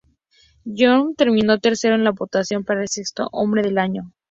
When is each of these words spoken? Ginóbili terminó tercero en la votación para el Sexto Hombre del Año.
Ginóbili 0.65 1.13
terminó 1.13 1.59
tercero 1.59 1.93
en 1.93 2.03
la 2.03 2.09
votación 2.09 2.63
para 2.63 2.81
el 2.81 2.87
Sexto 2.89 3.29
Hombre 3.31 3.61
del 3.61 3.77
Año. 3.77 4.11